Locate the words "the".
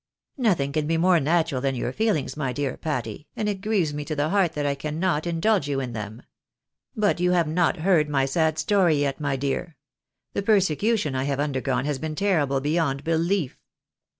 4.15-4.29, 10.33-10.41